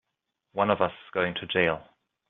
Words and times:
One 0.53 0.71
of 0.71 0.81
us 0.81 0.93
is 0.93 1.11
going 1.13 1.35
to 1.35 1.45
jail! 1.45 1.87